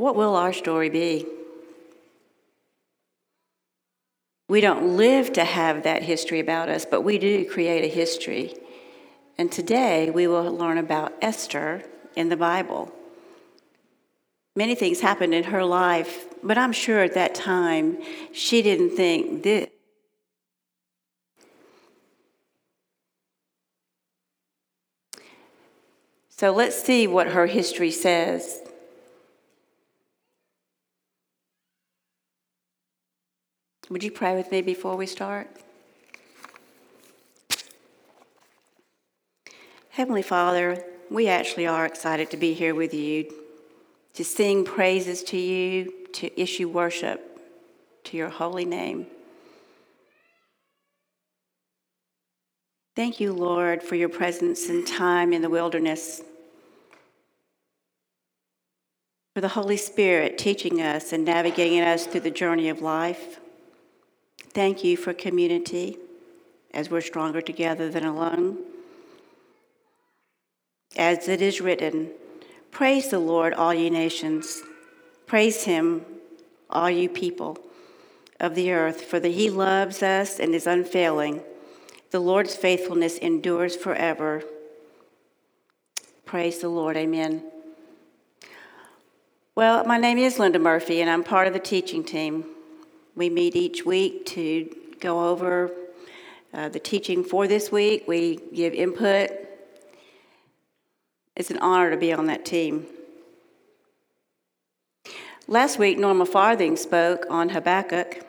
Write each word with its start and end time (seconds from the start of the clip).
what 0.00 0.16
will 0.16 0.34
our 0.34 0.54
story 0.54 0.88
be? 0.88 1.26
We 4.48 4.62
don't 4.62 4.96
live 4.96 5.34
to 5.34 5.44
have 5.44 5.82
that 5.82 6.02
history 6.02 6.40
about 6.40 6.70
us, 6.70 6.86
but 6.86 7.02
we 7.02 7.18
do 7.18 7.44
create 7.44 7.84
a 7.84 7.94
history. 7.94 8.56
And 9.36 9.52
today 9.52 10.08
we 10.08 10.26
will 10.26 10.50
learn 10.50 10.78
about 10.78 11.12
Esther 11.20 11.84
in 12.16 12.30
the 12.30 12.36
Bible. 12.36 12.90
Many 14.56 14.74
things 14.74 15.00
happened 15.00 15.34
in 15.34 15.44
her 15.44 15.66
life, 15.66 16.26
but 16.42 16.56
I'm 16.56 16.72
sure 16.72 17.00
at 17.00 17.12
that 17.12 17.34
time 17.34 17.98
she 18.32 18.62
didn't 18.62 18.96
think 18.96 19.42
this. 19.42 19.68
So 26.30 26.52
let's 26.52 26.82
see 26.82 27.06
what 27.06 27.28
her 27.28 27.44
history 27.44 27.90
says. 27.90 28.60
Would 33.90 34.04
you 34.04 34.12
pray 34.12 34.36
with 34.36 34.52
me 34.52 34.62
before 34.62 34.96
we 34.96 35.06
start? 35.06 35.50
Heavenly 39.88 40.22
Father, 40.22 40.84
we 41.10 41.26
actually 41.26 41.66
are 41.66 41.86
excited 41.86 42.30
to 42.30 42.36
be 42.36 42.54
here 42.54 42.72
with 42.72 42.94
you, 42.94 43.28
to 44.14 44.24
sing 44.24 44.64
praises 44.64 45.24
to 45.24 45.36
you, 45.36 45.92
to 46.12 46.40
issue 46.40 46.68
worship 46.68 47.40
to 48.04 48.16
your 48.16 48.28
holy 48.28 48.64
name. 48.64 49.08
Thank 52.94 53.18
you, 53.18 53.32
Lord, 53.32 53.82
for 53.82 53.96
your 53.96 54.08
presence 54.08 54.68
and 54.68 54.86
time 54.86 55.32
in 55.32 55.42
the 55.42 55.50
wilderness, 55.50 56.22
for 59.34 59.40
the 59.40 59.48
Holy 59.48 59.76
Spirit 59.76 60.38
teaching 60.38 60.80
us 60.80 61.12
and 61.12 61.24
navigating 61.24 61.80
us 61.80 62.06
through 62.06 62.20
the 62.20 62.30
journey 62.30 62.68
of 62.68 62.80
life. 62.80 63.40
Thank 64.52 64.82
you 64.82 64.96
for 64.96 65.14
community, 65.14 65.96
as 66.74 66.90
we're 66.90 67.00
stronger 67.00 67.40
together 67.40 67.88
than 67.88 68.04
alone. 68.04 68.58
As 70.96 71.28
it 71.28 71.40
is 71.40 71.60
written, 71.60 72.10
Praise 72.72 73.10
the 73.10 73.20
Lord, 73.20 73.54
all 73.54 73.72
ye 73.72 73.90
nations. 73.90 74.62
Praise 75.26 75.64
him, 75.64 76.04
all 76.68 76.90
you 76.90 77.08
people 77.08 77.58
of 78.40 78.56
the 78.56 78.72
earth, 78.72 79.02
for 79.02 79.20
that 79.20 79.28
he 79.28 79.50
loves 79.50 80.02
us 80.02 80.40
and 80.40 80.52
is 80.52 80.66
unfailing. 80.66 81.42
The 82.10 82.20
Lord's 82.20 82.56
faithfulness 82.56 83.18
endures 83.18 83.76
forever. 83.76 84.42
Praise 86.24 86.58
the 86.58 86.68
Lord. 86.68 86.96
Amen. 86.96 87.44
Well, 89.54 89.84
my 89.84 89.98
name 89.98 90.18
is 90.18 90.40
Linda 90.40 90.58
Murphy, 90.58 91.00
and 91.00 91.08
I'm 91.08 91.22
part 91.22 91.46
of 91.46 91.52
the 91.52 91.60
teaching 91.60 92.02
team. 92.02 92.46
We 93.20 93.28
meet 93.28 93.54
each 93.54 93.84
week 93.84 94.24
to 94.28 94.74
go 94.98 95.28
over 95.28 95.70
uh, 96.54 96.70
the 96.70 96.78
teaching 96.80 97.22
for 97.22 97.46
this 97.46 97.70
week. 97.70 98.04
We 98.08 98.36
give 98.54 98.72
input. 98.72 99.28
It's 101.36 101.50
an 101.50 101.58
honor 101.58 101.90
to 101.90 101.98
be 101.98 102.14
on 102.14 102.28
that 102.28 102.46
team. 102.46 102.86
Last 105.46 105.78
week, 105.78 105.98
Norma 105.98 106.24
Farthing 106.24 106.78
spoke 106.78 107.26
on 107.28 107.50
Habakkuk, 107.50 108.24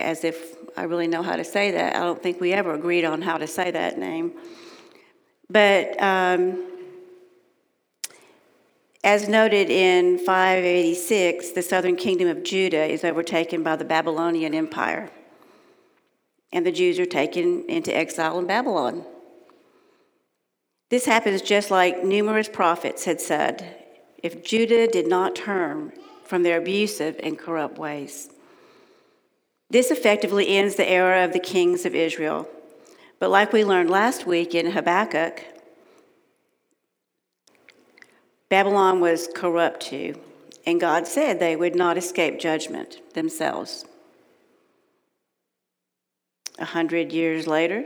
as 0.00 0.24
if 0.24 0.56
I 0.76 0.82
really 0.82 1.06
know 1.06 1.22
how 1.22 1.36
to 1.36 1.44
say 1.44 1.70
that. 1.70 1.94
I 1.94 2.00
don't 2.00 2.20
think 2.20 2.40
we 2.40 2.52
ever 2.52 2.74
agreed 2.74 3.04
on 3.04 3.22
how 3.22 3.36
to 3.36 3.46
say 3.46 3.70
that 3.70 3.98
name. 3.98 4.32
But 5.48 5.94
um, 6.02 6.73
as 9.04 9.28
noted 9.28 9.68
in 9.68 10.16
586, 10.16 11.50
the 11.50 11.60
southern 11.60 11.94
kingdom 11.94 12.26
of 12.26 12.42
Judah 12.42 12.86
is 12.86 13.04
overtaken 13.04 13.62
by 13.62 13.76
the 13.76 13.84
Babylonian 13.84 14.54
Empire, 14.54 15.10
and 16.50 16.64
the 16.64 16.72
Jews 16.72 16.98
are 16.98 17.04
taken 17.04 17.68
into 17.68 17.94
exile 17.94 18.38
in 18.38 18.46
Babylon. 18.46 19.04
This 20.88 21.04
happens 21.04 21.42
just 21.42 21.70
like 21.70 22.02
numerous 22.02 22.48
prophets 22.48 23.04
had 23.04 23.20
said 23.20 23.76
if 24.22 24.42
Judah 24.42 24.86
did 24.86 25.06
not 25.06 25.36
turn 25.36 25.92
from 26.22 26.42
their 26.42 26.56
abusive 26.56 27.20
and 27.22 27.38
corrupt 27.38 27.76
ways. 27.76 28.30
This 29.68 29.90
effectively 29.90 30.48
ends 30.48 30.76
the 30.76 30.88
era 30.88 31.24
of 31.24 31.34
the 31.34 31.40
kings 31.40 31.84
of 31.84 31.94
Israel. 31.94 32.48
But 33.18 33.28
like 33.28 33.52
we 33.52 33.64
learned 33.64 33.90
last 33.90 34.26
week 34.26 34.54
in 34.54 34.70
Habakkuk, 34.70 35.42
Babylon 38.54 39.00
was 39.00 39.28
corrupt 39.34 39.80
too, 39.80 40.14
and 40.64 40.80
God 40.80 41.08
said 41.08 41.40
they 41.40 41.56
would 41.56 41.74
not 41.74 41.98
escape 41.98 42.38
judgment 42.38 43.00
themselves. 43.12 43.84
A 46.60 46.64
hundred 46.64 47.10
years 47.10 47.48
later, 47.48 47.84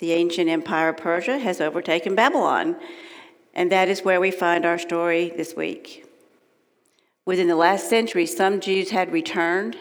the 0.00 0.10
ancient 0.10 0.50
empire 0.50 0.88
of 0.88 0.96
Persia 0.96 1.38
has 1.38 1.60
overtaken 1.60 2.16
Babylon, 2.16 2.74
and 3.54 3.70
that 3.70 3.86
is 3.88 4.02
where 4.04 4.20
we 4.20 4.32
find 4.32 4.66
our 4.66 4.78
story 4.78 5.32
this 5.36 5.54
week. 5.54 6.04
Within 7.24 7.46
the 7.46 7.54
last 7.54 7.88
century, 7.88 8.26
some 8.26 8.58
Jews 8.58 8.90
had 8.90 9.12
returned 9.12 9.76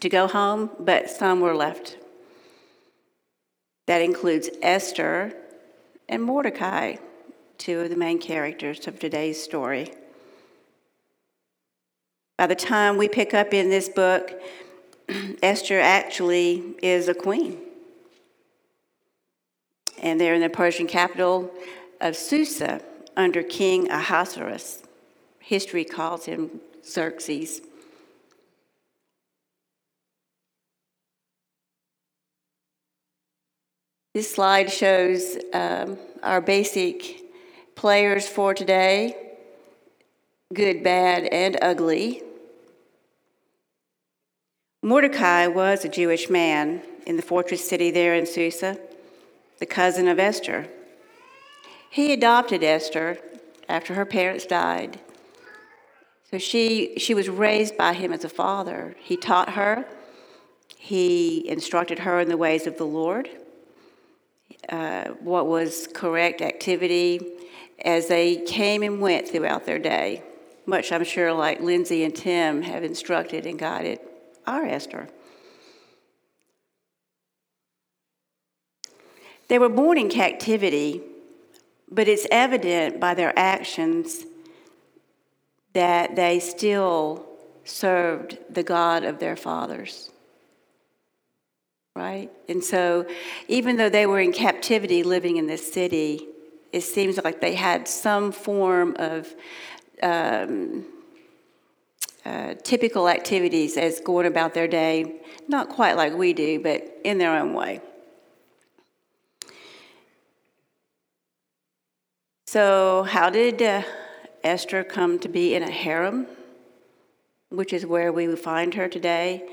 to 0.00 0.10
go 0.10 0.26
home, 0.26 0.68
but 0.78 1.08
some 1.08 1.40
were 1.40 1.56
left. 1.56 1.96
That 3.86 4.02
includes 4.02 4.50
Esther 4.60 5.32
and 6.06 6.22
Mordecai 6.22 6.96
two 7.58 7.80
of 7.80 7.90
the 7.90 7.96
main 7.96 8.18
characters 8.18 8.86
of 8.86 8.98
today's 8.98 9.42
story. 9.42 9.92
By 12.38 12.46
the 12.46 12.54
time 12.54 12.96
we 12.96 13.08
pick 13.08 13.34
up 13.34 13.52
in 13.52 13.68
this 13.68 13.88
book, 13.88 14.40
Esther 15.42 15.80
actually 15.80 16.76
is 16.82 17.08
a 17.08 17.14
queen. 17.14 17.58
And 20.00 20.20
they're 20.20 20.34
in 20.34 20.40
the 20.40 20.48
Persian 20.48 20.86
capital 20.86 21.50
of 22.00 22.14
Susa 22.14 22.80
under 23.16 23.42
King 23.42 23.90
Ahasuerus. 23.90 24.84
History 25.40 25.84
calls 25.84 26.26
him 26.26 26.60
Xerxes. 26.86 27.60
This 34.14 34.32
slide 34.32 34.70
shows 34.70 35.36
um, 35.52 35.98
our 36.22 36.40
basic 36.40 37.27
players 37.78 38.28
for 38.28 38.52
today 38.54 39.16
good, 40.52 40.82
bad, 40.82 41.24
and 41.26 41.56
ugly. 41.62 42.22
Mordecai 44.82 45.46
was 45.46 45.84
a 45.84 45.88
Jewish 45.88 46.28
man 46.28 46.82
in 47.06 47.16
the 47.16 47.22
fortress 47.22 47.68
city 47.68 47.92
there 47.92 48.16
in 48.16 48.26
Susa, 48.26 48.80
the 49.60 49.66
cousin 49.66 50.08
of 50.08 50.18
Esther. 50.18 50.66
He 51.88 52.12
adopted 52.12 52.64
Esther 52.64 53.18
after 53.68 53.94
her 53.94 54.04
parents 54.04 54.44
died. 54.44 54.98
So 56.32 56.38
she, 56.38 56.98
she 56.98 57.14
was 57.14 57.28
raised 57.28 57.76
by 57.76 57.92
him 57.92 58.12
as 58.12 58.24
a 58.24 58.28
father. 58.28 58.96
He 58.98 59.16
taught 59.16 59.50
her, 59.50 59.86
he 60.76 61.48
instructed 61.48 62.00
her 62.00 62.18
in 62.18 62.28
the 62.28 62.36
ways 62.36 62.66
of 62.66 62.76
the 62.76 62.86
Lord, 62.86 63.28
uh, 64.68 65.10
what 65.20 65.46
was 65.46 65.86
correct 65.86 66.42
activity, 66.42 67.38
as 67.84 68.08
they 68.08 68.36
came 68.36 68.82
and 68.82 69.00
went 69.00 69.28
throughout 69.28 69.66
their 69.66 69.78
day, 69.78 70.22
much 70.66 70.92
I'm 70.92 71.04
sure 71.04 71.32
like 71.32 71.60
Lindsay 71.60 72.04
and 72.04 72.14
Tim 72.14 72.62
have 72.62 72.84
instructed 72.84 73.46
and 73.46 73.58
guided 73.58 74.00
our 74.46 74.64
Esther. 74.64 75.08
They 79.48 79.58
were 79.58 79.70
born 79.70 79.96
in 79.96 80.10
captivity, 80.10 81.00
but 81.90 82.06
it's 82.06 82.26
evident 82.30 83.00
by 83.00 83.14
their 83.14 83.36
actions 83.38 84.24
that 85.72 86.16
they 86.16 86.38
still 86.38 87.26
served 87.64 88.38
the 88.50 88.62
God 88.62 89.04
of 89.04 89.18
their 89.18 89.36
fathers. 89.36 90.10
Right? 91.94 92.30
And 92.48 92.62
so, 92.62 93.06
even 93.48 93.76
though 93.76 93.88
they 93.88 94.06
were 94.06 94.20
in 94.20 94.32
captivity 94.32 95.02
living 95.02 95.36
in 95.36 95.46
this 95.46 95.72
city, 95.72 96.26
it 96.72 96.82
seems 96.82 97.18
like 97.22 97.40
they 97.40 97.54
had 97.54 97.88
some 97.88 98.32
form 98.32 98.94
of 98.98 99.34
um, 100.02 100.84
uh, 102.24 102.54
typical 102.62 103.08
activities 103.08 103.76
as 103.76 104.00
going 104.00 104.26
about 104.26 104.54
their 104.54 104.68
day, 104.68 105.20
not 105.48 105.68
quite 105.68 105.96
like 105.96 106.14
we 106.14 106.32
do, 106.32 106.60
but 106.60 106.98
in 107.04 107.18
their 107.18 107.34
own 107.34 107.54
way. 107.54 107.80
So, 112.46 113.02
how 113.02 113.30
did 113.30 113.60
uh, 113.60 113.82
Esther 114.42 114.82
come 114.82 115.18
to 115.20 115.28
be 115.28 115.54
in 115.54 115.62
a 115.62 115.70
harem, 115.70 116.26
which 117.50 117.72
is 117.72 117.84
where 117.84 118.12
we 118.12 118.34
find 118.36 118.74
her 118.74 118.88
today? 118.88 119.46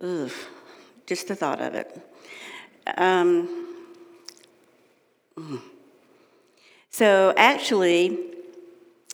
Ugh, 0.00 0.32
just 1.06 1.28
the 1.28 1.34
thought 1.34 1.60
of 1.60 1.74
it. 1.74 2.00
Um, 2.96 3.61
so 6.90 7.32
actually, 7.36 8.18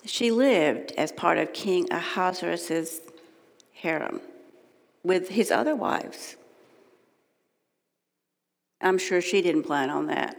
She 0.08 0.30
lived 0.30 0.92
as 0.96 1.12
part 1.12 1.38
of 1.38 1.52
King 1.52 1.86
Ahasuerus' 1.92 3.00
harem 3.72 4.20
with 5.02 5.28
his 5.28 5.50
other 5.50 5.76
wives. 5.76 6.36
I'm 8.80 8.96
sure 8.98 9.20
she 9.20 9.42
didn't 9.42 9.64
plan 9.64 9.90
on 9.90 10.06
that. 10.06 10.36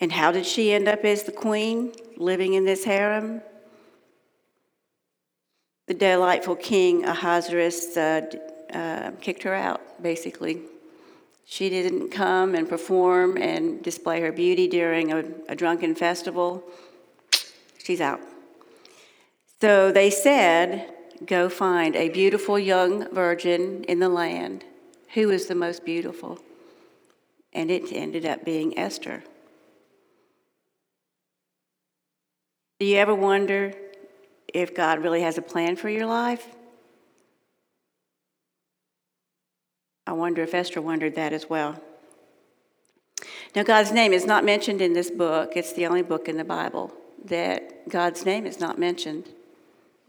And 0.00 0.12
how 0.12 0.32
did 0.32 0.46
she 0.46 0.72
end 0.72 0.86
up 0.88 1.04
as 1.04 1.24
the 1.24 1.32
queen, 1.32 1.92
living 2.16 2.54
in 2.54 2.64
this 2.64 2.84
harem? 2.84 3.42
The 5.88 5.94
delightful 5.94 6.56
king 6.56 7.04
Ahasuerus 7.04 7.96
uh, 7.96 8.22
uh, 8.72 9.10
kicked 9.20 9.42
her 9.42 9.54
out, 9.54 9.80
basically. 10.02 10.62
She 11.50 11.68
didn't 11.68 12.10
come 12.10 12.54
and 12.54 12.68
perform 12.68 13.36
and 13.36 13.82
display 13.82 14.20
her 14.20 14.30
beauty 14.30 14.68
during 14.68 15.10
a, 15.10 15.24
a 15.48 15.56
drunken 15.56 15.96
festival. 15.96 16.62
She's 17.82 18.00
out. 18.00 18.20
So 19.60 19.90
they 19.90 20.10
said, 20.10 20.94
Go 21.26 21.48
find 21.48 21.96
a 21.96 22.08
beautiful 22.08 22.56
young 22.56 23.12
virgin 23.12 23.82
in 23.88 23.98
the 23.98 24.08
land. 24.08 24.64
Who 25.14 25.30
is 25.30 25.46
the 25.46 25.56
most 25.56 25.84
beautiful? 25.84 26.38
And 27.52 27.68
it 27.68 27.92
ended 27.92 28.24
up 28.24 28.44
being 28.44 28.78
Esther. 28.78 29.24
Do 32.78 32.86
you 32.86 32.96
ever 32.98 33.14
wonder 33.14 33.72
if 34.54 34.72
God 34.72 35.02
really 35.02 35.22
has 35.22 35.36
a 35.36 35.42
plan 35.42 35.74
for 35.74 35.88
your 35.88 36.06
life? 36.06 36.46
I 40.10 40.12
wonder 40.12 40.42
if 40.42 40.54
Esther 40.54 40.82
wondered 40.82 41.14
that 41.14 41.32
as 41.32 41.48
well. 41.48 41.80
Now, 43.54 43.62
God's 43.62 43.92
name 43.92 44.12
is 44.12 44.26
not 44.26 44.44
mentioned 44.44 44.82
in 44.82 44.92
this 44.92 45.08
book. 45.08 45.52
It's 45.54 45.72
the 45.72 45.86
only 45.86 46.02
book 46.02 46.28
in 46.28 46.36
the 46.36 46.42
Bible 46.42 46.92
that 47.26 47.88
God's 47.88 48.26
name 48.26 48.44
is 48.44 48.58
not 48.58 48.76
mentioned. 48.76 49.28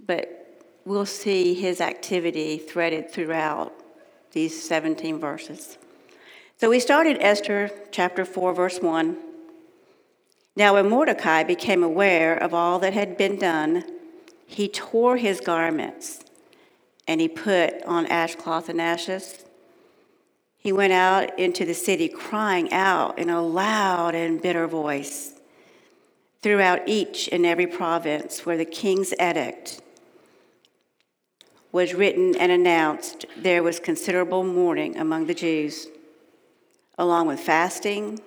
But 0.03 0.63
we'll 0.86 1.06
see 1.06 1.53
his 1.53 1.80
activity 1.80 2.57
threaded 2.57 3.12
throughout 3.12 3.74
these 4.31 4.68
17 4.68 5.19
verses. 5.19 5.77
So 6.57 6.71
we 6.71 6.80
started 6.80 7.18
Esther 7.19 7.69
chapter 7.92 8.25
4, 8.25 8.53
verse 8.53 8.80
1. 8.80 9.18
Now, 10.56 10.74
when 10.74 10.89
Mordecai 10.89 11.44
became 11.44 11.83
aware 11.83 12.36
of 12.36 12.56
all 12.56 12.80
that 12.80 12.94
had 12.94 13.18
been 13.18 13.38
done, 13.38 13.83
he 14.48 14.68
tore 14.68 15.18
his 15.18 15.39
garments 15.39 16.21
and 17.07 17.21
he 17.21 17.27
put 17.27 17.83
on 17.83 18.07
sackcloth 18.07 18.68
and 18.68 18.81
ashes 18.81 19.44
he 20.61 20.71
went 20.71 20.93
out 20.93 21.37
into 21.39 21.65
the 21.65 21.73
city 21.73 22.07
crying 22.07 22.71
out 22.71 23.17
in 23.17 23.31
a 23.31 23.41
loud 23.41 24.13
and 24.13 24.39
bitter 24.39 24.67
voice 24.67 25.33
throughout 26.43 26.87
each 26.87 27.27
and 27.31 27.47
every 27.47 27.65
province 27.65 28.45
where 28.45 28.57
the 28.57 28.65
king's 28.65 29.11
edict 29.19 29.81
was 31.71 31.95
written 31.95 32.35
and 32.35 32.51
announced, 32.51 33.25
there 33.37 33.63
was 33.63 33.79
considerable 33.79 34.43
mourning 34.43 34.97
among 34.97 35.25
the 35.25 35.33
Jews, 35.33 35.87
along 36.97 37.25
with 37.25 37.39
fasting, 37.39 38.19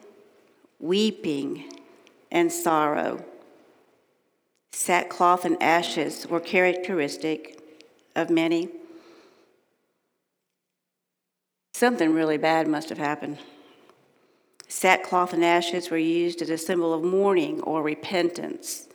weeping, 0.80 1.70
and 2.32 2.50
sorrow. 2.50 3.24
Sackcloth 4.72 5.44
and 5.44 5.62
ashes 5.62 6.26
were 6.26 6.40
characteristic 6.40 7.60
of 8.16 8.28
many. 8.28 8.70
Something 11.84 12.14
really 12.14 12.38
bad 12.38 12.66
must 12.66 12.88
have 12.88 12.96
happened. 12.96 13.36
Sackcloth 14.68 15.34
and 15.34 15.44
ashes 15.44 15.90
were 15.90 15.98
used 15.98 16.40
as 16.40 16.48
a 16.48 16.56
symbol 16.56 16.94
of 16.94 17.04
mourning 17.04 17.60
or 17.60 17.82
repentance. 17.82 18.88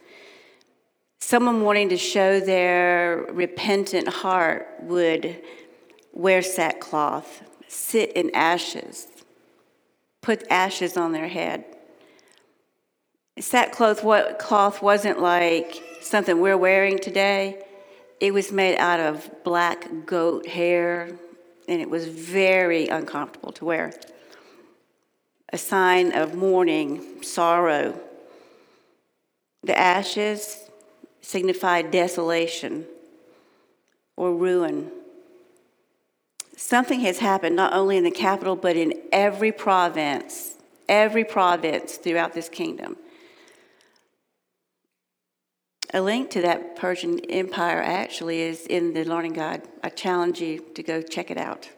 Someone 1.20 1.62
wanting 1.62 1.90
to 1.90 1.98
show 1.98 2.40
their 2.40 3.28
repentant 3.30 4.08
heart 4.08 4.76
would 4.82 5.40
wear 6.14 6.42
sackcloth, 6.42 7.44
sit 7.68 8.12
in 8.14 8.34
ashes, 8.34 9.06
put 10.22 10.44
ashes 10.50 10.98
on 10.98 11.12
their 11.12 11.28
head. 11.28 11.66
Sackcloth 13.38 14.02
cloth 14.40 14.82
wasn't 14.82 15.22
like 15.22 15.80
something 16.02 16.42
we're 16.42 16.58
wearing 16.58 16.98
today. 16.98 17.64
It 18.20 18.34
was 18.34 18.52
made 18.52 18.80
out 18.80 19.00
of 19.00 19.30
black 19.44 20.08
goat 20.08 20.48
hair, 20.48 21.20
and 21.70 21.80
it 21.80 21.90
was 21.90 22.08
very 22.08 22.88
uncomfortable 22.88 23.52
to 23.54 23.64
wear. 23.64 23.94
A 25.54 25.58
sign 25.58 26.12
of 26.14 26.34
mourning, 26.34 27.22
sorrow. 27.22 28.00
The 29.64 29.78
ashes 29.78 30.70
signified 31.22 31.92
desolation 31.92 32.86
or 34.18 34.34
ruin. 34.34 34.92
Something 36.58 37.02
has 37.02 37.20
happened 37.20 37.56
not 37.56 37.74
only 37.74 37.98
in 37.98 38.04
the 38.04 38.12
capital, 38.12 38.56
but 38.56 38.76
in 38.76 38.94
every 39.12 39.52
province, 39.52 40.56
every 40.88 41.24
province 41.24 41.98
throughout 41.98 42.34
this 42.34 42.50
kingdom. 42.50 42.98
A 45.92 46.02
link 46.02 46.30
to 46.32 46.42
that 46.42 46.76
Persian 46.76 47.20
Empire 47.32 47.82
actually 47.82 48.42
is 48.42 48.68
in 48.68 48.94
the 48.94 49.04
Learning 49.04 49.34
Guide. 49.34 49.64
I 49.84 49.90
challenge 49.90 50.40
you 50.40 50.60
to 50.76 50.84
go 50.84 51.02
check 51.02 51.32
it 51.32 51.38
out. 51.38 51.70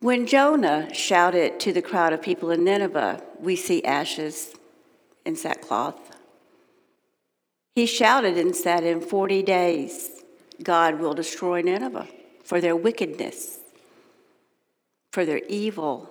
When 0.00 0.26
Jonah 0.26 0.94
shouted 0.94 1.60
to 1.60 1.72
the 1.72 1.82
crowd 1.82 2.12
of 2.12 2.22
people 2.22 2.50
in 2.50 2.64
Nineveh, 2.64 3.22
we 3.38 3.56
see 3.56 3.84
ashes 3.84 4.54
and 5.26 5.36
sackcloth. 5.36 6.16
He 7.74 7.86
shouted 7.86 8.38
and 8.38 8.54
said, 8.54 8.84
In 8.84 9.00
40 9.00 9.42
days, 9.42 10.22
God 10.62 11.00
will 11.00 11.14
destroy 11.14 11.62
Nineveh 11.62 12.08
for 12.44 12.60
their 12.60 12.76
wickedness, 12.76 13.58
for 15.12 15.24
their 15.24 15.40
evil, 15.48 16.09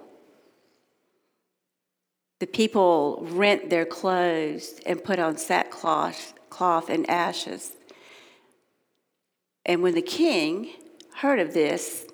the 2.39 2.47
people 2.47 3.25
rent 3.30 3.69
their 3.69 3.86
clothes 3.86 4.80
and 4.86 5.03
put 5.03 5.19
on 5.19 5.38
sackcloth 5.38 6.33
cloth 6.50 6.89
and 6.89 7.09
ashes. 7.09 7.74
And 9.65 9.81
when 9.81 9.94
the 9.94 10.01
king 10.01 10.71
heard 11.18 11.39
of 11.39 11.53
this, 11.53 12.06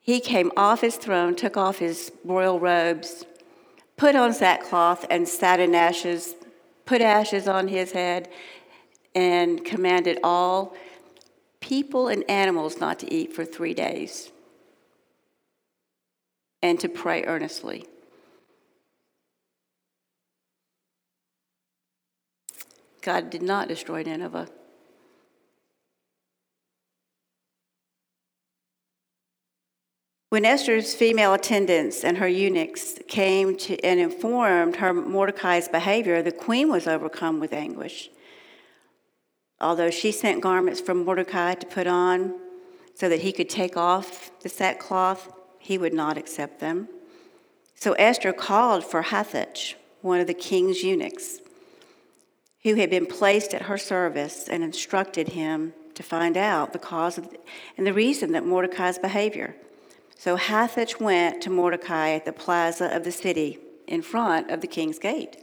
he 0.00 0.20
came 0.20 0.52
off 0.56 0.80
his 0.80 0.96
throne, 0.96 1.34
took 1.34 1.56
off 1.56 1.78
his 1.78 2.12
royal 2.24 2.60
robes, 2.60 3.24
put 3.96 4.14
on 4.14 4.32
sackcloth 4.32 5.06
and 5.10 5.28
sat 5.28 5.60
in 5.60 5.74
ashes, 5.74 6.34
put 6.84 7.00
ashes 7.00 7.48
on 7.48 7.68
his 7.68 7.92
head, 7.92 8.28
and 9.14 9.64
commanded 9.64 10.18
all 10.22 10.74
people 11.60 12.08
and 12.08 12.28
animals 12.28 12.78
not 12.78 12.98
to 12.98 13.12
eat 13.12 13.32
for 13.32 13.44
three 13.44 13.74
days 13.74 14.30
and 16.62 16.78
to 16.80 16.88
pray 16.88 17.24
earnestly. 17.24 17.86
God 23.04 23.28
did 23.28 23.42
not 23.42 23.68
destroy 23.68 24.02
Nineveh. 24.02 24.48
When 30.30 30.46
Esther's 30.46 30.94
female 30.94 31.34
attendants 31.34 32.02
and 32.02 32.16
her 32.16 32.26
eunuchs 32.26 32.98
came 33.06 33.56
to 33.58 33.78
and 33.84 34.00
informed 34.00 34.76
her 34.76 34.94
Mordecai's 34.94 35.68
behavior, 35.68 36.22
the 36.22 36.32
queen 36.32 36.70
was 36.70 36.86
overcome 36.86 37.40
with 37.40 37.52
anguish. 37.52 38.08
Although 39.60 39.90
she 39.90 40.10
sent 40.10 40.40
garments 40.40 40.80
from 40.80 41.04
Mordecai 41.04 41.54
to 41.54 41.66
put 41.66 41.86
on 41.86 42.40
so 42.94 43.10
that 43.10 43.20
he 43.20 43.32
could 43.32 43.50
take 43.50 43.76
off 43.76 44.30
the 44.40 44.48
sackcloth, 44.48 45.30
he 45.58 45.76
would 45.76 45.94
not 45.94 46.16
accept 46.16 46.58
them. 46.58 46.88
So 47.74 47.92
Esther 47.92 48.32
called 48.32 48.82
for 48.82 49.02
Hathach, 49.02 49.74
one 50.00 50.20
of 50.20 50.26
the 50.26 50.34
king's 50.34 50.82
eunuchs 50.82 51.40
who 52.64 52.76
had 52.76 52.90
been 52.90 53.06
placed 53.06 53.54
at 53.54 53.62
her 53.62 53.78
service 53.78 54.48
and 54.48 54.64
instructed 54.64 55.28
him 55.28 55.74
to 55.94 56.02
find 56.02 56.36
out 56.36 56.72
the 56.72 56.78
cause 56.78 57.20
and 57.76 57.86
the 57.86 57.92
reason 57.92 58.32
that 58.32 58.44
Mordecai's 58.44 58.98
behavior. 58.98 59.54
So 60.16 60.36
Hathach 60.36 61.00
went 61.00 61.42
to 61.42 61.50
Mordecai 61.50 62.10
at 62.10 62.24
the 62.24 62.32
plaza 62.32 62.94
of 62.94 63.04
the 63.04 63.12
city 63.12 63.58
in 63.86 64.00
front 64.00 64.50
of 64.50 64.60
the 64.60 64.66
king's 64.66 64.98
gate. 64.98 65.36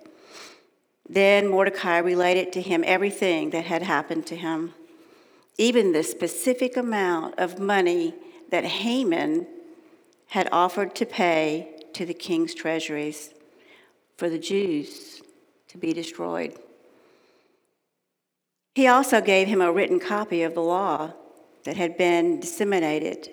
Then 1.07 1.47
Mordecai 1.47 1.99
related 1.99 2.51
to 2.53 2.61
him 2.61 2.83
everything 2.87 3.51
that 3.51 3.65
had 3.65 3.83
happened 3.83 4.25
to 4.27 4.35
him, 4.35 4.73
even 5.57 5.91
the 5.91 6.03
specific 6.03 6.75
amount 6.75 7.37
of 7.37 7.59
money 7.59 8.15
that 8.49 8.65
Haman 8.65 9.45
had 10.27 10.49
offered 10.51 10.95
to 10.95 11.05
pay 11.05 11.67
to 11.93 12.05
the 12.05 12.13
king's 12.13 12.55
treasuries 12.55 13.31
for 14.17 14.29
the 14.29 14.39
Jews 14.39 15.21
to 15.67 15.77
be 15.77 15.93
destroyed. 15.93 16.57
He 18.73 18.87
also 18.87 19.21
gave 19.21 19.47
him 19.47 19.61
a 19.61 19.71
written 19.71 19.99
copy 19.99 20.43
of 20.43 20.53
the 20.53 20.61
law 20.61 21.13
that 21.63 21.77
had 21.77 21.97
been 21.97 22.39
disseminated 22.39 23.29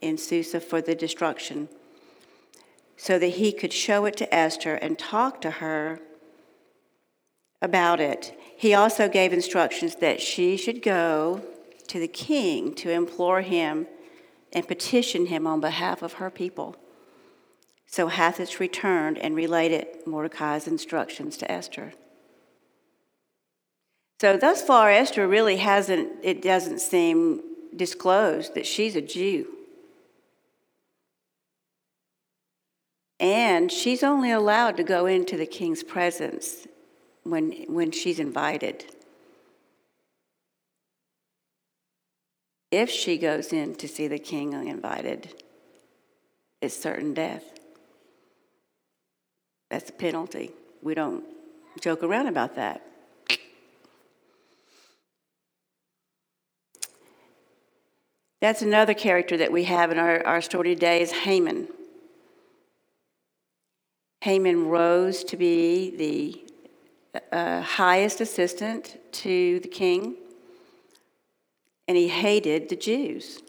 in 0.00 0.18
Susa 0.18 0.60
for 0.60 0.80
the 0.80 0.94
destruction. 0.94 1.68
so 3.02 3.18
that 3.18 3.26
he 3.30 3.50
could 3.52 3.72
show 3.72 4.04
it 4.04 4.16
to 4.16 4.32
Esther 4.32 4.76
and 4.76 4.96
talk 4.96 5.40
to 5.40 5.50
her 5.50 5.98
about 7.60 7.98
it. 7.98 8.38
He 8.56 8.74
also 8.74 9.08
gave 9.08 9.32
instructions 9.32 9.96
that 9.96 10.20
she 10.20 10.56
should 10.56 10.82
go 10.82 11.42
to 11.88 11.98
the 11.98 12.06
king 12.06 12.72
to 12.74 12.90
implore 12.90 13.40
him 13.40 13.88
and 14.52 14.68
petition 14.68 15.26
him 15.26 15.48
on 15.48 15.60
behalf 15.60 16.00
of 16.00 16.14
her 16.14 16.30
people. 16.30 16.76
So 17.86 18.08
Hathach 18.08 18.60
returned 18.60 19.18
and 19.18 19.34
related 19.34 19.88
Mordecai's 20.06 20.68
instructions 20.68 21.36
to 21.38 21.50
Esther. 21.50 21.94
So 24.22 24.36
thus 24.36 24.62
far, 24.62 24.88
Esther 24.88 25.26
really 25.26 25.56
hasn't, 25.56 26.08
it 26.22 26.42
doesn't 26.42 26.78
seem 26.80 27.42
disclosed 27.74 28.54
that 28.54 28.66
she's 28.66 28.94
a 28.94 29.00
Jew. 29.00 29.48
And 33.18 33.72
she's 33.72 34.04
only 34.04 34.30
allowed 34.30 34.76
to 34.76 34.84
go 34.84 35.06
into 35.06 35.36
the 35.36 35.44
king's 35.44 35.82
presence 35.82 36.68
when, 37.24 37.64
when 37.66 37.90
she's 37.90 38.20
invited. 38.20 38.84
If 42.70 42.90
she 42.90 43.18
goes 43.18 43.52
in 43.52 43.74
to 43.74 43.88
see 43.88 44.06
the 44.06 44.20
king 44.20 44.54
uninvited, 44.54 45.34
it's 46.60 46.80
certain 46.80 47.12
death. 47.12 47.42
That's 49.68 49.90
a 49.90 49.92
penalty. 49.92 50.52
We 50.80 50.94
don't 50.94 51.24
joke 51.80 52.04
around 52.04 52.28
about 52.28 52.54
that. 52.54 52.82
That's 58.42 58.60
another 58.60 58.92
character 58.92 59.36
that 59.36 59.52
we 59.52 59.62
have 59.64 59.92
in 59.92 60.00
our, 60.00 60.26
our 60.26 60.40
story 60.40 60.74
today 60.74 61.00
is 61.00 61.12
Haman. 61.12 61.68
Haman 64.22 64.66
rose 64.66 65.22
to 65.22 65.36
be 65.36 66.44
the 67.12 67.22
uh, 67.30 67.60
highest 67.60 68.20
assistant 68.20 68.98
to 69.12 69.60
the 69.60 69.68
king, 69.68 70.16
and 71.86 71.96
he 71.96 72.08
hated 72.08 72.68
the 72.68 72.74
Jews. 72.74 73.42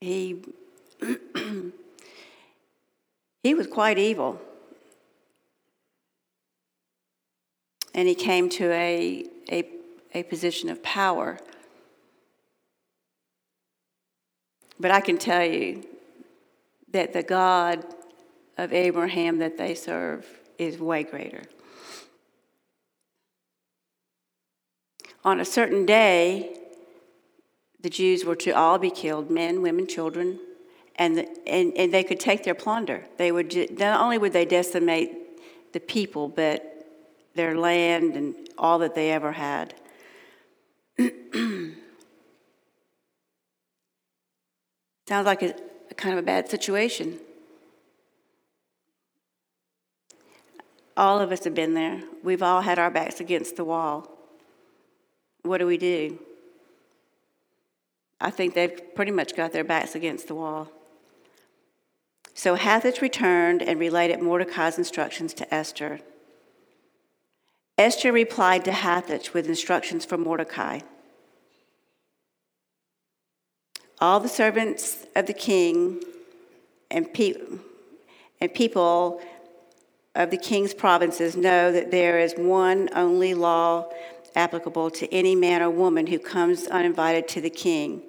He, 0.00 0.42
he 3.44 3.54
was 3.54 3.68
quite 3.68 3.98
evil. 3.98 4.40
And 7.94 8.08
he 8.08 8.16
came 8.16 8.48
to 8.48 8.72
a, 8.72 9.26
a, 9.48 9.64
a 10.12 10.24
position 10.24 10.68
of 10.70 10.82
power. 10.82 11.38
But 14.80 14.90
I 14.90 15.00
can 15.00 15.18
tell 15.18 15.44
you 15.44 15.84
that 16.92 17.12
the 17.12 17.22
God 17.22 17.84
of 18.56 18.72
Abraham 18.72 19.38
that 19.38 19.58
they 19.58 19.74
serve 19.74 20.26
is 20.58 20.78
way 20.78 21.02
greater. 21.02 21.42
On 25.24 25.40
a 25.40 25.44
certain 25.44 25.84
day, 25.84 26.56
the 27.80 27.90
Jews 27.90 28.24
were 28.24 28.36
to 28.36 28.50
all 28.52 28.78
be 28.78 28.90
killed 28.90 29.30
men, 29.30 29.62
women, 29.62 29.86
children, 29.86 30.38
and, 30.96 31.18
the, 31.18 31.28
and, 31.46 31.72
and 31.76 31.92
they 31.92 32.02
could 32.02 32.18
take 32.18 32.44
their 32.44 32.54
plunder. 32.54 33.04
They 33.18 33.30
would, 33.30 33.78
not 33.78 34.00
only 34.00 34.18
would 34.18 34.32
they 34.32 34.44
decimate 34.44 35.72
the 35.72 35.80
people, 35.80 36.28
but 36.28 36.86
their 37.34 37.56
land 37.56 38.16
and 38.16 38.34
all 38.56 38.80
that 38.80 38.94
they 38.94 39.12
ever 39.12 39.32
had. 39.32 39.74
Sounds 45.08 45.24
like 45.24 45.42
a, 45.42 45.54
a 45.90 45.94
kind 45.94 46.12
of 46.12 46.22
a 46.22 46.26
bad 46.26 46.50
situation. 46.50 47.18
All 50.98 51.18
of 51.18 51.32
us 51.32 51.44
have 51.44 51.54
been 51.54 51.72
there. 51.72 52.02
We've 52.22 52.42
all 52.42 52.60
had 52.60 52.78
our 52.78 52.90
backs 52.90 53.18
against 53.18 53.56
the 53.56 53.64
wall. 53.64 54.06
What 55.44 55.58
do 55.58 55.66
we 55.66 55.78
do? 55.78 56.18
I 58.20 58.28
think 58.28 58.52
they've 58.52 58.94
pretty 58.94 59.12
much 59.12 59.34
got 59.34 59.54
their 59.54 59.64
backs 59.64 59.94
against 59.94 60.28
the 60.28 60.34
wall. 60.34 60.70
So 62.34 62.54
Hathach 62.54 63.00
returned 63.00 63.62
and 63.62 63.80
related 63.80 64.20
Mordecai's 64.20 64.76
instructions 64.76 65.32
to 65.34 65.54
Esther. 65.54 66.00
Esther 67.78 68.12
replied 68.12 68.66
to 68.66 68.72
Hathach 68.72 69.32
with 69.32 69.48
instructions 69.48 70.04
for 70.04 70.18
Mordecai. 70.18 70.80
All 74.00 74.20
the 74.20 74.28
servants 74.28 75.06
of 75.16 75.26
the 75.26 75.32
king 75.32 76.02
and, 76.90 77.12
pe- 77.12 77.34
and 78.40 78.54
people 78.54 79.20
of 80.14 80.30
the 80.30 80.36
king's 80.36 80.72
provinces 80.72 81.36
know 81.36 81.72
that 81.72 81.90
there 81.90 82.18
is 82.18 82.34
one 82.36 82.88
only 82.94 83.34
law 83.34 83.88
applicable 84.36 84.90
to 84.90 85.12
any 85.12 85.34
man 85.34 85.62
or 85.62 85.70
woman 85.70 86.06
who 86.06 86.18
comes 86.18 86.68
uninvited 86.68 87.26
to 87.28 87.40
the 87.40 87.50
king 87.50 88.02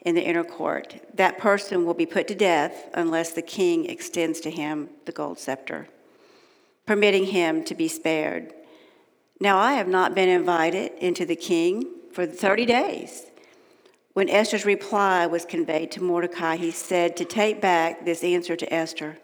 in 0.00 0.14
the 0.14 0.22
inner 0.22 0.44
court. 0.44 0.96
That 1.14 1.38
person 1.38 1.84
will 1.84 1.94
be 1.94 2.06
put 2.06 2.26
to 2.28 2.34
death 2.34 2.88
unless 2.94 3.32
the 3.32 3.42
king 3.42 3.86
extends 3.86 4.40
to 4.40 4.50
him 4.50 4.88
the 5.04 5.12
gold 5.12 5.38
scepter, 5.38 5.88
permitting 6.86 7.26
him 7.26 7.64
to 7.64 7.74
be 7.74 7.88
spared. 7.88 8.52
Now 9.40 9.58
I 9.58 9.74
have 9.74 9.88
not 9.88 10.14
been 10.14 10.28
invited 10.28 10.92
into 10.98 11.26
the 11.26 11.36
king 11.36 11.84
for 12.12 12.24
30 12.24 12.64
days. 12.66 13.26
When 14.14 14.30
Esther's 14.30 14.64
reply 14.64 15.26
was 15.26 15.44
conveyed 15.44 15.90
to 15.92 16.02
Mordecai, 16.02 16.56
he 16.56 16.70
said 16.70 17.16
to 17.16 17.24
take 17.24 17.60
back 17.60 18.04
this 18.04 18.24
answer 18.24 18.54
to 18.56 18.72
Esther. 18.72 19.18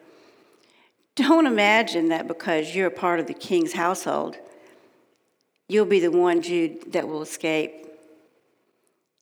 Don't 1.14 1.46
imagine 1.46 2.08
that 2.08 2.26
because 2.26 2.74
you're 2.74 2.88
a 2.88 2.92
part 2.92 3.20
of 3.20 3.28
the 3.28 3.34
king's 3.34 3.72
household, 3.72 4.36
you'll 5.68 5.86
be 5.86 6.00
the 6.00 6.10
one 6.10 6.42
Jew 6.42 6.80
that 6.88 7.06
will 7.06 7.22
escape. 7.22 7.86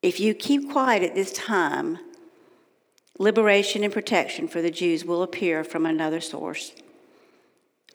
If 0.01 0.21
you 0.21 0.33
keep 0.33 0.71
quiet 0.71 1.03
at 1.03 1.15
this 1.15 1.33
time, 1.33 1.99
liberation 3.19 3.85
and 3.85 3.93
protection 3.93 4.49
for 4.49 4.63
the 4.63 4.71
Jews 4.71 5.05
will 5.05 5.23
appear 5.23 5.65
from 5.65 5.85
another 5.85 6.21
source. 6.21 6.73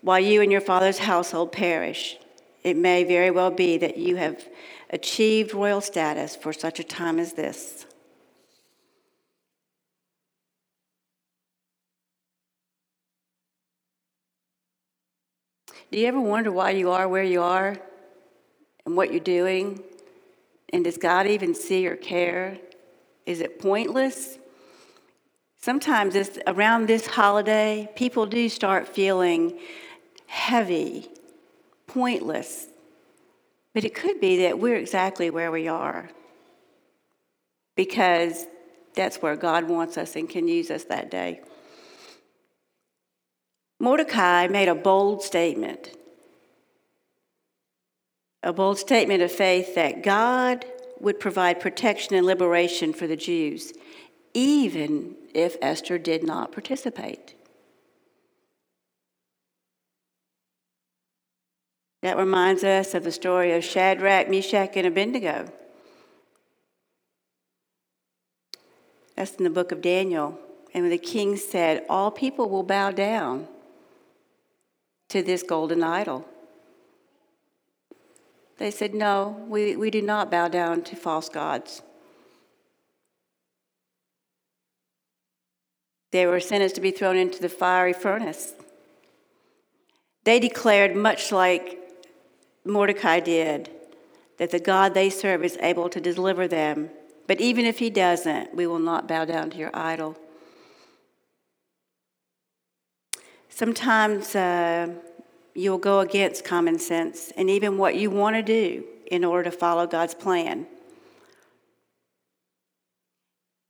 While 0.02 0.20
you 0.20 0.42
and 0.42 0.52
your 0.52 0.62
father's 0.62 1.00
household 1.00 1.52
perish, 1.52 2.18
it 2.64 2.78
may 2.78 3.04
very 3.04 3.30
well 3.30 3.52
be 3.52 3.78
that 3.78 3.98
you 3.98 4.16
have 4.16 4.48
achieved 4.90 5.54
royal 5.54 5.82
status 5.82 6.36
for 6.36 6.54
such 6.54 6.80
a 6.80 6.84
time 6.84 7.20
as 7.20 7.34
this. 7.34 7.86
Do 15.92 16.00
you 16.00 16.08
ever 16.08 16.22
wonder 16.22 16.52
why 16.52 16.72
you 16.72 16.90
are 16.90 17.08
where 17.08 17.24
you 17.24 17.42
are 17.42 17.78
and 18.86 18.98
what 18.98 19.12
you're 19.12 19.20
doing? 19.20 19.84
And 20.72 20.84
does 20.84 20.98
God 20.98 21.28
even 21.28 21.54
see 21.54 21.86
or 21.86 21.96
care? 21.96 22.58
Is 23.28 23.42
it 23.42 23.60
pointless? 23.60 24.40
Sometimes 25.62 26.16
around 26.48 26.88
this 26.88 27.06
holiday, 27.06 27.90
people 27.96 28.26
do 28.26 28.50
start 28.50 28.88
feeling 28.88 29.60
heavy 30.26 31.13
pointless. 31.94 32.68
But 33.74 33.84
it 33.84 33.96
could 33.96 34.20
be 34.20 34.44
that 34.44 34.60
we're 34.60 34.76
exactly 34.76 35.30
where 35.30 35.52
we 35.52 35.68
are 35.68 36.10
because 37.76 38.46
that's 38.96 39.18
where 39.18 39.36
God 39.36 39.68
wants 39.68 39.98
us 39.98 40.16
and 40.16 40.30
can 40.30 40.48
use 40.48 40.70
us 40.70 40.84
that 40.86 41.10
day. 41.10 41.42
Mordecai 43.80 44.48
made 44.48 44.68
a 44.68 44.76
bold 44.76 45.24
statement, 45.24 45.98
a 48.44 48.54
bold 48.54 48.78
statement 48.78 49.22
of 49.22 49.32
faith 49.32 49.76
that 49.76 50.04
God 50.04 50.66
would 51.00 51.20
provide 51.20 51.60
protection 51.60 52.16
and 52.16 52.26
liberation 52.26 52.94
for 52.94 53.08
the 53.08 53.18
Jews, 53.18 53.74
even 54.34 55.16
if 55.34 55.58
Esther 55.62 55.98
did 55.98 56.24
not 56.24 56.52
participate. 56.52 57.34
That 62.04 62.18
reminds 62.18 62.66
us 62.66 62.94
of 62.96 63.06
the 63.06 63.14
story 63.14 63.54
of 63.54 63.64
Shadrach, 63.64 64.30
Meshach, 64.30 64.76
and 64.76 64.86
Abednego. 64.86 65.50
That's 69.16 69.36
in 69.36 69.46
the 69.46 69.50
book 69.50 69.72
of 69.72 69.82
Daniel. 69.82 70.38
And 70.74 70.84
when 70.84 70.92
the 70.92 70.98
king 70.98 71.38
said, 71.38 71.86
All 71.88 72.12
people 72.12 72.50
will 72.50 72.64
bow 72.64 72.92
down 72.92 73.48
to 75.08 75.24
this 75.24 75.44
golden 75.44 75.82
idol. 75.82 76.28
They 78.58 78.70
said, 78.70 78.94
No, 78.94 79.46
we, 79.48 79.78
we 79.78 79.90
do 79.90 80.02
not 80.02 80.30
bow 80.30 80.50
down 80.50 80.82
to 80.82 80.98
false 80.98 81.30
gods. 81.30 81.84
They 86.12 86.26
were 86.26 86.42
sentenced 86.42 86.76
to 86.76 86.82
be 86.82 86.92
thrown 86.92 87.16
into 87.16 87.40
the 87.40 87.48
fiery 87.48 87.94
furnace. 87.94 88.56
They 90.26 90.42
declared, 90.42 90.98
much 90.98 91.32
like 91.32 91.80
Mordecai 92.66 93.20
did, 93.20 93.70
that 94.38 94.52
the 94.52 94.60
God 94.60 94.94
they 94.94 95.10
serve 95.10 95.44
is 95.44 95.58
able 95.62 95.90
to 95.90 96.00
deliver 96.00 96.48
them. 96.48 96.90
But 97.28 97.40
even 97.40 97.66
if 97.66 97.80
he 97.80 97.90
doesn't, 97.90 98.56
we 98.56 98.68
will 98.68 98.80
not 98.80 99.08
bow 99.08 99.26
down 99.26 99.50
to 99.52 99.58
your 99.58 99.72
idol. 99.74 100.18
Sometimes 103.50 104.36
uh, 104.36 104.90
you'll 105.54 105.78
go 105.78 106.00
against 106.00 106.44
common 106.44 106.80
sense 106.80 107.32
and 107.38 107.50
even 107.50 107.78
what 107.78 107.96
you 107.96 108.10
want 108.10 108.36
to 108.36 108.42
do 108.42 108.84
in 109.08 109.24
order 109.24 109.50
to 109.50 109.56
follow 109.56 109.86
God's 109.86 110.16
plan. 110.16 110.66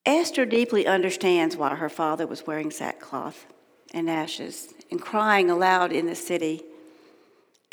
Esther 0.06 0.46
deeply 0.46 0.86
understands 0.86 1.56
why 1.56 1.76
her 1.76 1.90
father 1.90 2.28
was 2.28 2.46
wearing 2.48 2.72
sackcloth 2.72 3.46
and 3.94 4.10
ashes 4.10 4.74
and 4.92 5.02
crying 5.02 5.50
aloud 5.50 5.92
in 5.92 6.06
the 6.06 6.16
city. 6.16 6.64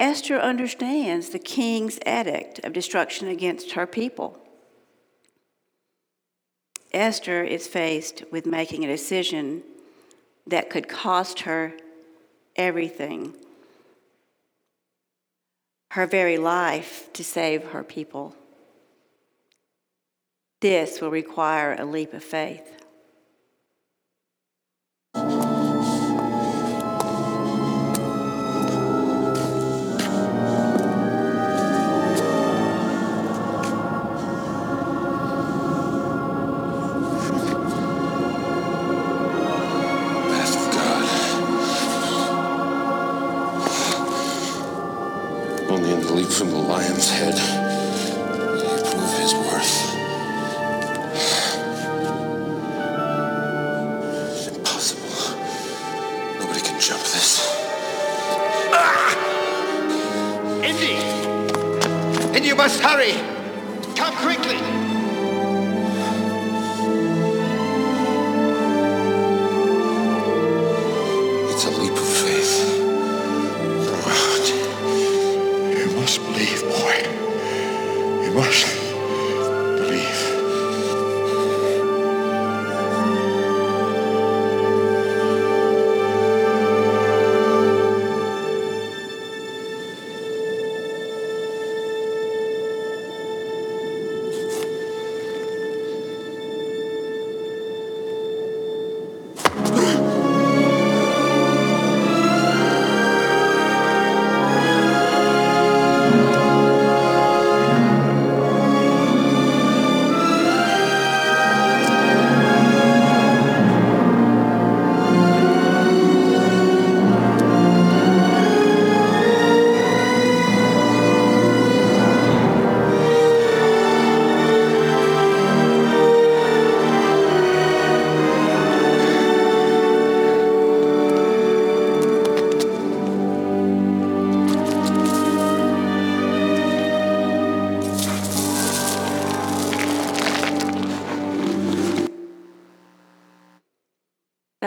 Esther 0.01 0.41
understands 0.41 1.29
the 1.29 1.39
king's 1.39 1.99
edict 2.07 2.59
of 2.65 2.73
destruction 2.73 3.29
against 3.29 3.73
her 3.73 3.87
people. 3.87 4.39
Esther 6.91 7.45
is 7.45 7.69
faced 7.69 8.25
with 8.33 8.47
making 8.47 8.83
a 8.83 8.89
decision 8.89 9.63
that 10.47 10.71
could 10.71 10.89
cost 10.89 11.41
her 11.41 11.75
everything 12.57 13.35
her 15.93 16.07
very 16.07 16.39
life 16.39 17.13
to 17.13 17.25
save 17.25 17.65
her 17.65 17.83
people. 17.83 18.35
This 20.61 21.01
will 21.01 21.11
require 21.11 21.75
a 21.75 21.85
leap 21.85 22.15
of 22.15 22.23
faith. 22.23 22.80
Must 62.61 62.79
hurry! 62.83 63.40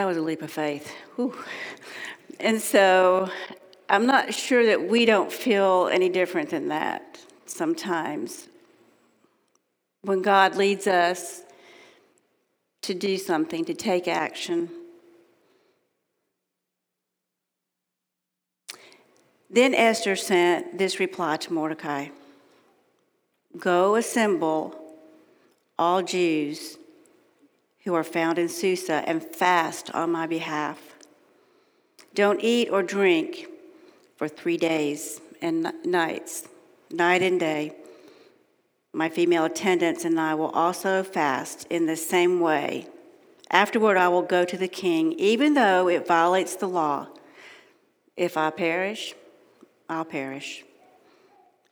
Of 0.08 0.50
faith. 0.50 0.92
Whew. 1.16 1.34
And 2.40 2.60
so 2.60 3.30
I'm 3.88 4.06
not 4.06 4.34
sure 4.34 4.66
that 4.66 4.88
we 4.88 5.04
don't 5.04 5.32
feel 5.32 5.88
any 5.92 6.08
different 6.08 6.50
than 6.50 6.68
that 6.68 7.18
sometimes. 7.46 8.48
When 10.02 10.22
God 10.22 10.56
leads 10.56 10.86
us 10.86 11.42
to 12.82 12.94
do 12.94 13.16
something, 13.16 13.64
to 13.64 13.74
take 13.74 14.08
action. 14.08 14.68
Then 19.48 19.74
Esther 19.74 20.16
sent 20.16 20.78
this 20.78 21.00
reply 21.00 21.36
to 21.38 21.52
Mordecai 21.52 22.08
Go 23.56 23.94
assemble 23.94 24.74
all 25.78 26.02
Jews 26.02 26.76
who 27.84 27.94
are 27.94 28.04
found 28.04 28.38
in 28.38 28.48
Susa 28.48 29.02
and 29.06 29.22
fast 29.22 29.90
on 29.90 30.10
my 30.10 30.26
behalf. 30.26 30.94
Don't 32.14 32.40
eat 32.42 32.68
or 32.70 32.82
drink 32.82 33.46
for 34.16 34.28
three 34.28 34.56
days 34.56 35.20
and 35.42 35.72
nights, 35.84 36.48
night 36.90 37.22
and 37.22 37.38
day. 37.38 37.76
My 38.92 39.08
female 39.08 39.44
attendants 39.44 40.04
and 40.04 40.18
I 40.18 40.34
will 40.34 40.50
also 40.50 41.02
fast 41.02 41.66
in 41.68 41.86
the 41.86 41.96
same 41.96 42.40
way. 42.40 42.86
Afterward, 43.50 43.96
I 43.96 44.08
will 44.08 44.22
go 44.22 44.44
to 44.44 44.56
the 44.56 44.68
king, 44.68 45.12
even 45.12 45.54
though 45.54 45.88
it 45.88 46.06
violates 46.06 46.56
the 46.56 46.68
law. 46.68 47.08
If 48.16 48.36
I 48.36 48.50
perish, 48.50 49.14
I'll 49.88 50.04
perish. 50.04 50.64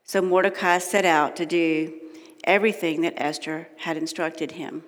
So 0.04 0.20
Mordecai 0.20 0.78
set 0.78 1.04
out 1.04 1.36
to 1.36 1.46
do 1.46 1.94
everything 2.44 3.00
that 3.02 3.14
Esther 3.16 3.68
had 3.78 3.96
instructed 3.96 4.52
him. 4.52 4.82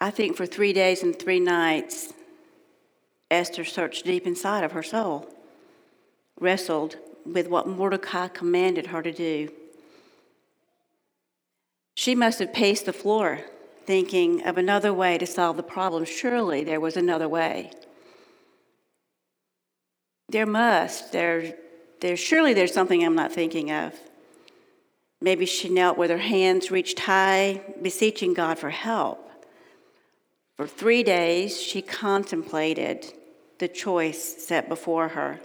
I 0.00 0.10
think 0.10 0.36
for 0.36 0.46
three 0.46 0.72
days 0.72 1.02
and 1.02 1.18
three 1.18 1.40
nights, 1.40 2.12
Esther 3.30 3.64
searched 3.64 4.04
deep 4.04 4.26
inside 4.26 4.62
of 4.62 4.72
her 4.72 4.82
soul, 4.82 5.28
wrestled 6.38 6.96
with 7.24 7.48
what 7.48 7.66
Mordecai 7.66 8.28
commanded 8.28 8.88
her 8.88 9.02
to 9.02 9.12
do. 9.12 9.50
She 11.94 12.14
must 12.14 12.38
have 12.40 12.52
paced 12.52 12.86
the 12.86 12.92
floor, 12.92 13.40
thinking 13.86 14.46
of 14.46 14.58
another 14.58 14.92
way 14.92 15.16
to 15.18 15.26
solve 15.26 15.56
the 15.56 15.62
problem. 15.62 16.04
Surely 16.04 16.62
there 16.62 16.80
was 16.80 16.96
another 16.96 17.28
way. 17.28 17.70
There 20.28 20.46
must. 20.46 21.12
There, 21.12 21.54
there, 22.00 22.16
surely 22.16 22.52
there's 22.52 22.74
something 22.74 23.02
I'm 23.02 23.14
not 23.14 23.32
thinking 23.32 23.70
of. 23.70 23.94
Maybe 25.22 25.46
she 25.46 25.70
knelt 25.70 25.96
with 25.96 26.10
her 26.10 26.18
hands 26.18 26.70
reached 26.70 27.00
high, 27.00 27.62
beseeching 27.80 28.34
God 28.34 28.58
for 28.58 28.70
help. 28.70 29.25
For 30.56 30.66
three 30.66 31.02
days, 31.02 31.60
she 31.60 31.82
contemplated 31.82 33.12
the 33.58 33.68
choice 33.68 34.46
set 34.46 34.68
before 34.68 35.08
her. 35.08 35.40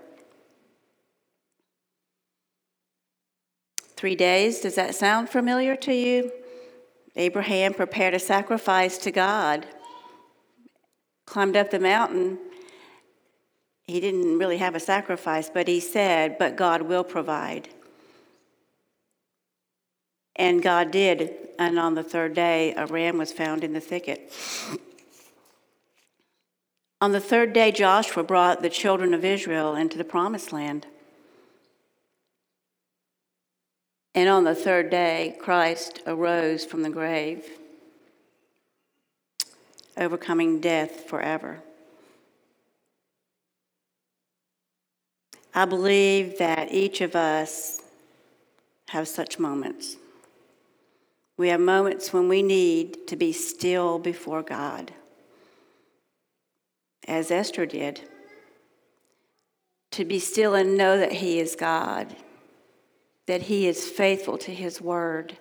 Three 3.97 4.15
days, 4.15 4.61
does 4.61 4.75
that 4.75 4.95
sound 4.95 5.29
familiar 5.29 5.75
to 5.75 5.93
you? 5.93 6.31
Abraham 7.15 7.73
prepared 7.73 8.13
a 8.13 8.19
sacrifice 8.19 8.97
to 8.99 9.11
God, 9.11 9.67
climbed 11.25 11.57
up 11.57 11.71
the 11.71 11.79
mountain. 11.79 12.39
He 13.83 13.99
didn't 13.99 14.39
really 14.39 14.57
have 14.57 14.75
a 14.75 14.79
sacrifice, 14.79 15.49
but 15.49 15.67
he 15.67 15.81
said, 15.81 16.37
But 16.37 16.55
God 16.55 16.83
will 16.83 17.03
provide. 17.03 17.67
And 20.37 20.63
God 20.63 20.89
did, 20.91 21.33
and 21.59 21.77
on 21.77 21.95
the 21.95 22.03
third 22.03 22.33
day, 22.33 22.73
a 22.75 22.85
ram 22.87 23.17
was 23.17 23.33
found 23.33 23.63
in 23.63 23.73
the 23.73 23.81
thicket. 23.81 24.31
On 27.01 27.11
the 27.11 27.19
third 27.19 27.51
day, 27.51 27.71
Joshua 27.71 28.21
brought 28.23 28.61
the 28.61 28.69
children 28.69 29.15
of 29.15 29.25
Israel 29.25 29.75
into 29.75 29.97
the 29.97 30.03
promised 30.03 30.53
land. 30.53 30.85
And 34.13 34.29
on 34.29 34.43
the 34.43 34.53
third 34.53 34.91
day, 34.91 35.35
Christ 35.39 36.01
arose 36.05 36.63
from 36.63 36.83
the 36.83 36.89
grave. 36.89 37.43
overcoming 39.97 40.61
death 40.61 41.09
forever. 41.09 41.59
I 45.53 45.65
believe 45.65 46.37
that 46.37 46.71
each 46.71 47.01
of 47.01 47.13
us 47.13 47.81
have 48.87 49.07
such 49.07 49.37
moments. 49.37 49.97
We 51.35 51.49
have 51.49 51.59
moments 51.59 52.13
when 52.13 52.29
we 52.29 52.41
need 52.41 53.05
to 53.07 53.17
be 53.17 53.33
still 53.33 53.99
before 53.99 54.43
God, 54.43 54.93
as 57.07 57.31
Esther 57.31 57.65
did. 57.65 58.01
To 59.91 60.05
be 60.05 60.19
still 60.19 60.55
and 60.55 60.77
know 60.77 60.97
that 60.97 61.13
He 61.13 61.39
is 61.39 61.55
God, 61.55 62.15
that 63.27 63.43
He 63.43 63.67
is 63.67 63.89
faithful 63.89 64.37
to 64.39 64.51
His 64.51 64.79
word, 64.79 65.37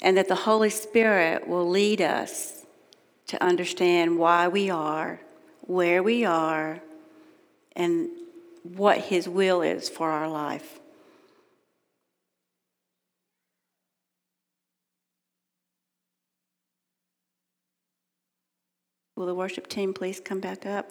and 0.00 0.16
that 0.16 0.28
the 0.28 0.34
Holy 0.34 0.70
Spirit 0.70 1.46
will 1.46 1.68
lead 1.68 2.00
us 2.00 2.66
to 3.28 3.42
understand 3.42 4.18
why 4.18 4.48
we 4.48 4.68
are, 4.68 5.20
where 5.62 6.02
we 6.02 6.24
are, 6.24 6.80
and 7.76 8.08
what 8.62 8.98
His 8.98 9.28
will 9.28 9.62
is 9.62 9.88
for 9.88 10.10
our 10.10 10.28
life. 10.28 10.80
Will 19.22 19.26
the 19.28 19.34
worship 19.36 19.68
team 19.68 19.94
please 19.94 20.18
come 20.18 20.40
back 20.40 20.66
up? 20.66 20.90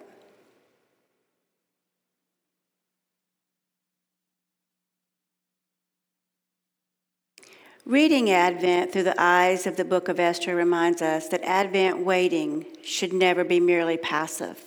Reading 7.85 8.31
Advent 8.31 8.93
through 8.93 9.03
the 9.03 9.21
eyes 9.21 9.67
of 9.67 9.75
the 9.75 9.83
book 9.83 10.07
of 10.07 10.17
Esther 10.17 10.55
reminds 10.55 11.01
us 11.01 11.27
that 11.27 11.43
Advent 11.43 12.05
waiting 12.05 12.65
should 12.81 13.11
never 13.11 13.43
be 13.43 13.59
merely 13.59 13.97
passive. 13.97 14.63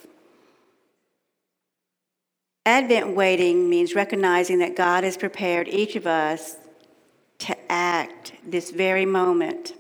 Advent 2.67 3.17
waiting 3.17 3.71
means 3.71 3.95
recognizing 3.95 4.59
that 4.59 4.77
God 4.77 5.05
has 5.05 5.17
prepared 5.17 5.69
each 5.69 5.97
of 5.97 6.07
us 6.07 6.59
to 7.39 7.57
act 7.73 8.35
this 8.47 8.71
very 8.71 9.07
moment, 9.07 9.73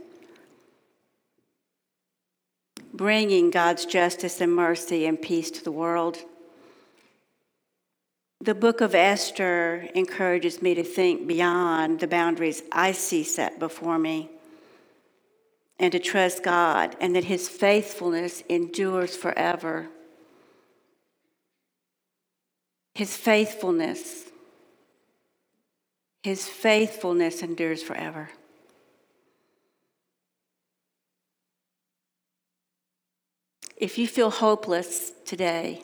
bringing 2.94 3.50
God's 3.50 3.84
justice 3.84 4.40
and 4.40 4.54
mercy 4.54 5.04
and 5.04 5.20
peace 5.20 5.50
to 5.50 5.64
the 5.64 5.72
world. 5.72 6.18
The 8.40 8.54
book 8.54 8.80
of 8.80 8.94
Esther 8.94 9.88
encourages 9.94 10.62
me 10.62 10.74
to 10.74 10.84
think 10.84 11.26
beyond 11.26 12.00
the 12.00 12.06
boundaries 12.06 12.62
I 12.70 12.92
see 12.92 13.24
set 13.24 13.58
before 13.58 13.98
me 13.98 14.30
and 15.78 15.90
to 15.92 15.98
trust 15.98 16.44
God 16.44 16.96
and 17.00 17.16
that 17.16 17.24
his 17.24 17.48
faithfulness 17.48 18.42
endures 18.48 19.16
forever. 19.16 19.88
His 22.94 23.16
faithfulness, 23.16 24.26
his 26.22 26.46
faithfulness 26.48 27.42
endures 27.42 27.82
forever. 27.82 28.30
If 33.84 33.98
you 33.98 34.08
feel 34.08 34.30
hopeless 34.30 35.12
today, 35.26 35.82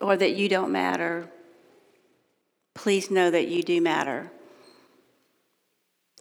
or 0.00 0.16
that 0.16 0.36
you 0.36 0.48
don't 0.48 0.70
matter, 0.70 1.28
please 2.72 3.10
know 3.10 3.32
that 3.32 3.48
you 3.48 3.64
do 3.64 3.80
matter, 3.80 4.30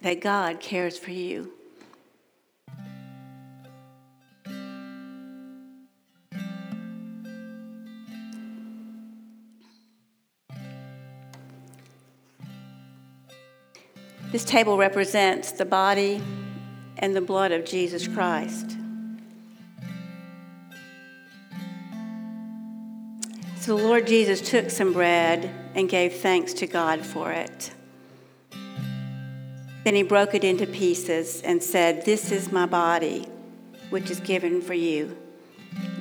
that 0.01 0.21
God 0.21 0.59
cares 0.59 0.97
for 0.97 1.11
you. 1.11 1.53
This 14.31 14.43
table 14.43 14.79
represents 14.79 15.51
the 15.51 15.65
body 15.65 16.19
and 16.97 17.15
the 17.15 17.21
blood 17.21 17.51
of 17.51 17.63
Jesus 17.63 18.07
Christ. 18.07 18.74
So 23.65 23.75
the 23.75 23.84
Lord 23.84 24.06
Jesus 24.06 24.41
took 24.41 24.69
some 24.69 24.93
bread 24.93 25.49
and 25.73 25.89
gave 25.89 26.13
thanks 26.17 26.54
to 26.54 26.67
God 26.67 27.04
for 27.04 27.32
it. 27.32 27.73
Then 29.84 29.95
he 29.95 30.04
broke 30.04 30.36
it 30.36 30.43
into 30.43 30.67
pieces 30.67 31.41
and 31.41 31.63
said, 31.63 32.06
This 32.06 32.32
is 32.32 32.51
my 32.51 32.67
body, 32.67 33.28
which 33.89 34.12
is 34.12 34.19
given 34.19 34.62
for 34.62 34.75
you. 34.75 35.17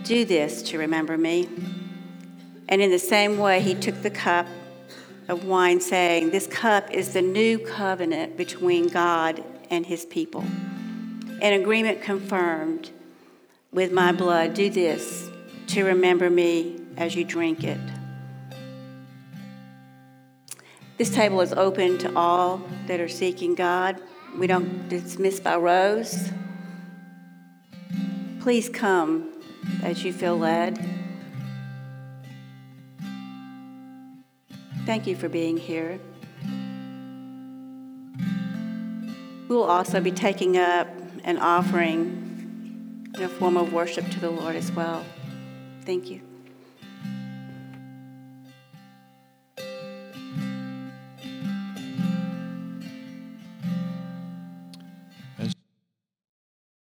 Do 0.03 0.27
this 0.27 0.61
to 0.65 0.79
remember 0.79 1.17
me. 1.17 1.49
And 2.69 2.83
in 2.83 2.91
the 2.91 2.99
same 2.99 3.39
way, 3.39 3.63
he 3.63 3.75
took 3.75 4.03
the 4.03 4.11
cup 4.11 4.47
of 5.29 5.47
wine, 5.47 5.81
saying, 5.81 6.33
This 6.33 6.47
cup 6.47 6.91
is 6.91 7.15
the 7.15 7.23
new 7.23 7.59
covenant 7.59 8.37
between 8.37 8.89
God 8.89 9.43
and 9.71 9.87
his 9.87 10.05
people. 10.05 10.45
An 11.41 11.55
agreement 11.59 12.03
confirmed 12.03 12.91
with 13.73 13.91
my 13.91 14.13
blood. 14.13 14.53
Do 14.53 14.69
this 14.69 15.31
to 15.69 15.85
remember 15.85 16.29
me 16.29 16.84
as 16.97 17.15
you 17.15 17.25
drink 17.25 17.65
it. 17.65 17.81
This 20.97 21.11
table 21.11 21.41
is 21.41 21.53
open 21.53 21.99
to 21.99 22.17
all 22.17 22.63
that 22.87 23.01
are 23.01 23.09
seeking 23.09 23.55
God. 23.55 24.01
We 24.37 24.47
don't 24.47 24.89
dismiss 24.89 25.41
by 25.41 25.57
rows. 25.57 26.31
Please 28.41 28.69
come 28.69 29.33
as 29.83 30.05
you 30.05 30.13
feel 30.13 30.39
led. 30.39 30.79
Thank 34.87 35.07
you 35.07 35.17
for 35.17 35.29
being 35.29 35.57
here. 35.57 35.99
We 39.49 39.57
will 39.57 39.65
also 39.65 40.01
be 40.01 40.13
taking 40.13 40.59
up 40.59 40.89
an 41.25 41.39
offering 41.39 43.11
in 43.17 43.23
a 43.23 43.29
form 43.29 43.57
of 43.57 43.73
worship 43.73 44.09
to 44.11 44.21
the 44.21 44.31
Lord 44.31 44.57
as 44.57 44.71
well. 44.73 45.05
Thank 45.85 46.11
you. 46.11 46.24